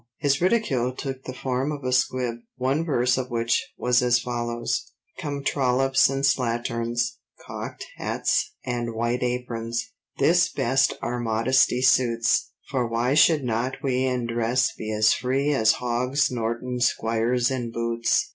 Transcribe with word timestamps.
His 0.17 0.41
ridicule 0.41 0.95
took 0.95 1.25
the 1.25 1.33
form 1.35 1.71
of 1.71 1.83
a 1.83 1.93
squib, 1.93 2.39
one 2.55 2.83
verse 2.83 3.19
of 3.19 3.29
which 3.29 3.71
was 3.77 4.01
as 4.01 4.17
follows:— 4.17 4.91
"Come 5.19 5.43
Trollops 5.43 6.09
and 6.09 6.23
Slatterns, 6.25 7.19
Cockt 7.47 7.83
hats 7.97 8.55
and 8.65 8.95
white 8.95 9.21
aprons, 9.21 9.91
This 10.17 10.49
best 10.49 10.95
our 11.03 11.19
modesty 11.19 11.83
suits; 11.83 12.49
For 12.71 12.87
why 12.87 13.13
should 13.13 13.43
not 13.43 13.83
we 13.83 14.03
In 14.07 14.25
dress 14.25 14.73
be 14.75 14.91
as 14.91 15.13
free 15.13 15.53
As 15.53 15.73
Hogs 15.73 16.31
Norton 16.31 16.79
squires 16.79 17.51
in 17.51 17.69
boots." 17.71 18.29